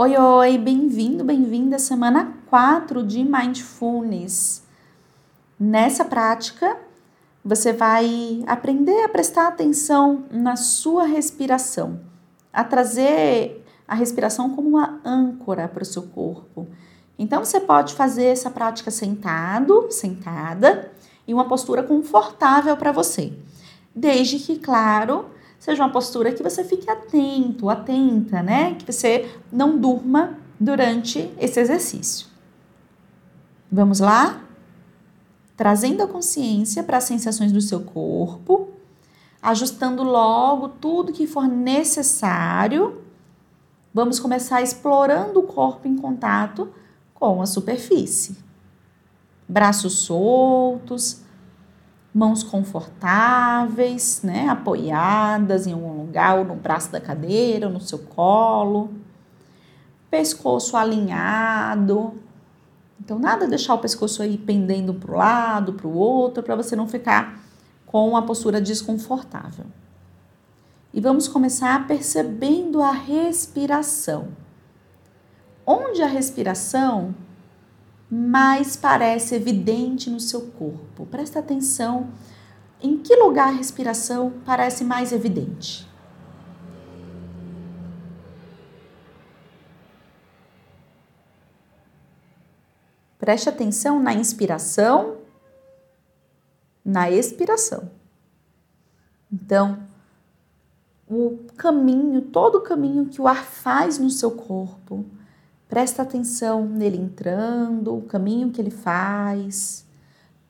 [0.00, 4.62] Oi, oi, bem-vindo, bem-vinda à semana 4 de Mindfulness.
[5.58, 6.76] Nessa prática,
[7.44, 11.98] você vai aprender a prestar atenção na sua respiração,
[12.52, 16.68] a trazer a respiração como uma âncora para o seu corpo.
[17.18, 20.92] Então, você pode fazer essa prática sentado, sentada,
[21.26, 23.32] em uma postura confortável para você.
[23.92, 25.24] Desde que, claro,
[25.58, 28.74] seja uma postura que você fique atento, atenta, né?
[28.74, 32.26] Que você não durma durante esse exercício.
[33.70, 34.42] Vamos lá?
[35.56, 38.70] Trazendo a consciência para as sensações do seu corpo,
[39.42, 43.02] ajustando logo tudo que for necessário.
[43.92, 46.72] Vamos começar explorando o corpo em contato
[47.12, 48.36] com a superfície.
[49.48, 51.22] Braços soltos,
[52.14, 57.98] mãos confortáveis, né, apoiadas em algum lugar, ou no braço da cadeira, ou no seu
[57.98, 58.90] colo.
[60.10, 62.14] Pescoço alinhado.
[63.00, 66.74] Então, nada deixar o pescoço aí pendendo para o lado, para o outro, para você
[66.74, 67.40] não ficar
[67.86, 69.66] com uma postura desconfortável.
[70.92, 74.28] E vamos começar percebendo a respiração.
[75.64, 77.14] Onde a respiração
[78.10, 81.06] mais parece evidente no seu corpo.
[81.06, 82.10] Presta atenção
[82.80, 85.86] em que lugar a respiração parece mais evidente.
[93.18, 95.18] Preste atenção na inspiração,
[96.84, 97.90] na expiração.
[99.30, 99.82] Então,
[101.06, 105.04] o caminho, todo o caminho que o ar faz no seu corpo,
[105.68, 109.86] Presta atenção nele entrando, o caminho que ele faz,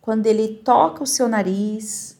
[0.00, 2.16] quando ele toca o seu nariz,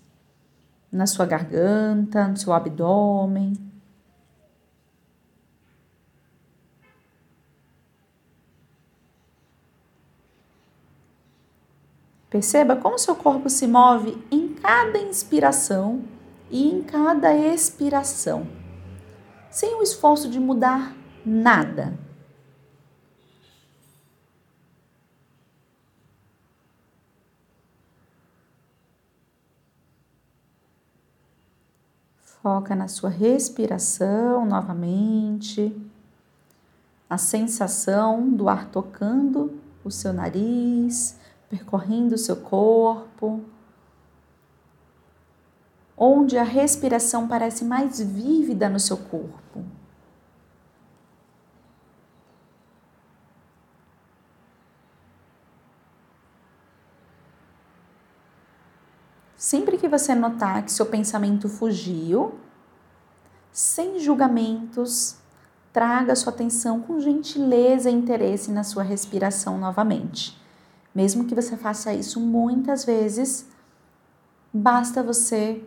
[0.91, 3.53] na sua garganta, no seu abdômen.
[12.29, 16.03] Perceba como seu corpo se move em cada inspiração
[16.51, 18.47] e em cada expiração,
[19.51, 20.95] sem o esforço de mudar
[21.25, 22.08] nada.
[32.43, 35.77] Foca na sua respiração novamente,
[37.11, 41.19] a sensação do ar tocando o seu nariz,
[41.49, 43.43] percorrendo o seu corpo,
[45.97, 49.65] onde a respiração parece mais vívida no seu corpo.
[59.39, 62.35] Sempre que você notar que seu pensamento fugiu,
[63.53, 65.17] sem julgamentos,
[65.73, 70.37] traga sua atenção com gentileza e interesse na sua respiração novamente.
[70.93, 73.49] Mesmo que você faça isso muitas vezes,
[74.53, 75.65] basta você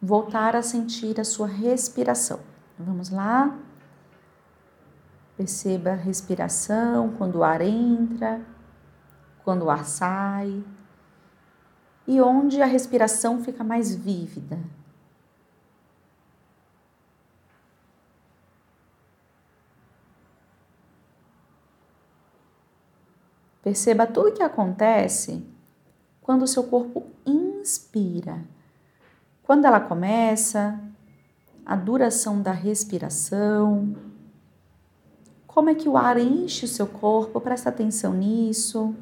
[0.00, 2.38] voltar a sentir a sua respiração.
[2.78, 3.52] Vamos lá?
[5.36, 8.40] Perceba a respiração quando o ar entra,
[9.42, 10.62] quando o ar sai
[12.06, 14.58] e onde a respiração fica mais vívida.
[23.62, 25.46] Perceba tudo o que acontece
[26.20, 28.42] quando o seu corpo inspira.
[29.44, 30.80] Quando ela começa,
[31.64, 33.94] a duração da respiração,
[35.46, 38.96] como é que o ar enche o seu corpo, presta atenção nisso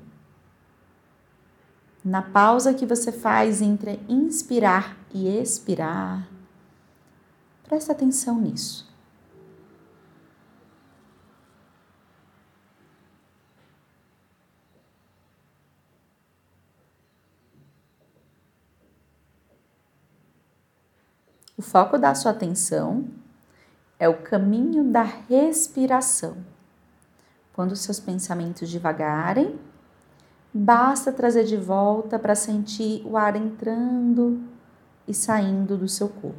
[2.05, 6.29] na pausa que você faz entre inspirar e expirar.
[7.65, 8.91] Presta atenção nisso.
[21.57, 23.05] O foco da sua atenção
[23.99, 26.39] é o caminho da respiração.
[27.53, 29.59] Quando os seus pensamentos devagarem,
[30.53, 34.41] Basta trazer de volta para sentir o ar entrando
[35.07, 36.39] e saindo do seu corpo.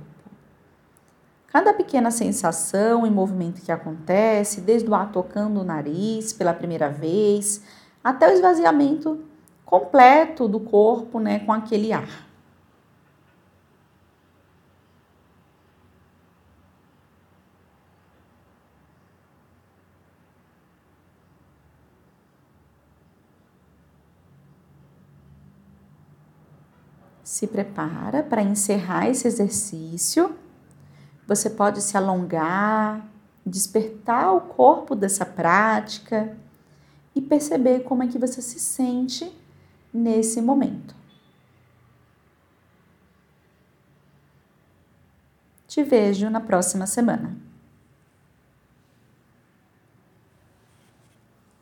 [1.48, 6.90] Cada pequena sensação e movimento que acontece, desde o ar tocando o nariz pela primeira
[6.90, 7.62] vez,
[8.04, 9.20] até o esvaziamento
[9.66, 12.31] completo do corpo né, com aquele ar.
[27.24, 30.36] Se prepara para encerrar esse exercício.
[31.28, 33.08] Você pode se alongar,
[33.46, 36.36] despertar o corpo dessa prática
[37.16, 39.32] e perceber como é que você se sente
[39.94, 40.96] nesse momento.
[45.68, 47.51] Te vejo na próxima semana.